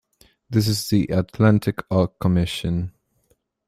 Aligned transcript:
This 0.49 0.67
is 0.67 0.89
the 0.89 1.05
"Atlantic 1.11 1.83
Arc 1.91 2.17
Commission". 2.17 2.91